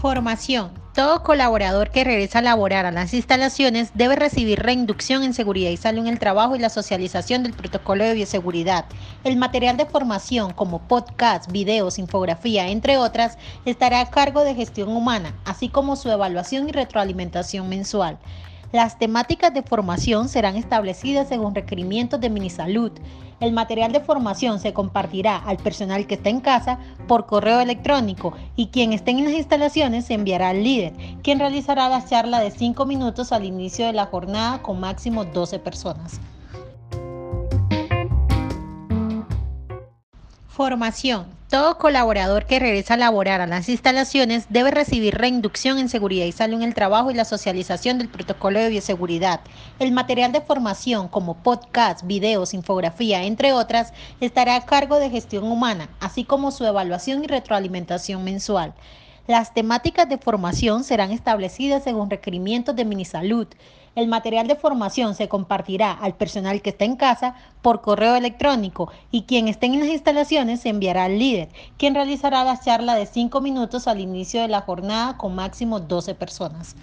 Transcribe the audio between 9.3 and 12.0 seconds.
material de formación como podcast, videos,